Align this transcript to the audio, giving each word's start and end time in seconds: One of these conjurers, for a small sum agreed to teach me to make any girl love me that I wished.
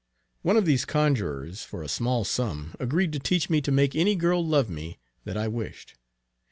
One 0.41 0.57
of 0.57 0.65
these 0.65 0.83
conjurers, 0.83 1.61
for 1.63 1.83
a 1.83 1.87
small 1.87 2.23
sum 2.23 2.73
agreed 2.79 3.13
to 3.13 3.19
teach 3.19 3.51
me 3.51 3.61
to 3.61 3.71
make 3.71 3.95
any 3.95 4.15
girl 4.15 4.43
love 4.43 4.67
me 4.67 4.97
that 5.25 5.37
I 5.37 5.47
wished. 5.47 5.93